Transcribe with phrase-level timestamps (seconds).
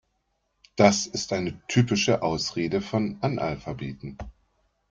[0.77, 4.17] Das ist eine typische Ausrede von Analphabeten.